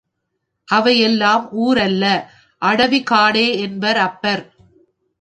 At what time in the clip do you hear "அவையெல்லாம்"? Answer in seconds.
0.67-1.45